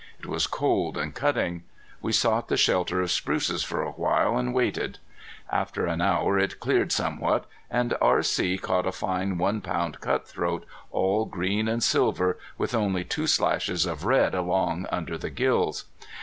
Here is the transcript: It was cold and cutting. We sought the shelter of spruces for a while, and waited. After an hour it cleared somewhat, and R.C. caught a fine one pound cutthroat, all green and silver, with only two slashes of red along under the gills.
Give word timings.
It 0.19 0.25
was 0.25 0.47
cold 0.47 0.97
and 0.97 1.13
cutting. 1.13 1.61
We 2.01 2.11
sought 2.11 2.47
the 2.47 2.57
shelter 2.57 3.03
of 3.03 3.11
spruces 3.11 3.63
for 3.63 3.83
a 3.83 3.91
while, 3.91 4.35
and 4.35 4.51
waited. 4.51 4.97
After 5.51 5.85
an 5.85 6.01
hour 6.01 6.39
it 6.39 6.59
cleared 6.59 6.91
somewhat, 6.91 7.45
and 7.69 7.95
R.C. 8.01 8.57
caught 8.57 8.87
a 8.87 8.91
fine 8.91 9.37
one 9.37 9.61
pound 9.61 9.99
cutthroat, 10.01 10.65
all 10.89 11.25
green 11.25 11.67
and 11.67 11.83
silver, 11.83 12.39
with 12.57 12.73
only 12.73 13.03
two 13.03 13.27
slashes 13.27 13.85
of 13.85 14.03
red 14.03 14.33
along 14.33 14.87
under 14.91 15.19
the 15.19 15.29
gills. 15.29 15.85